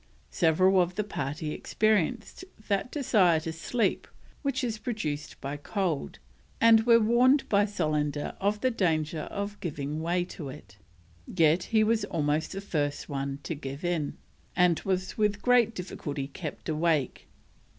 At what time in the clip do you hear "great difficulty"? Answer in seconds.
15.43-16.27